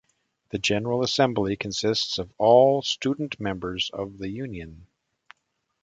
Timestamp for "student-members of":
2.81-4.17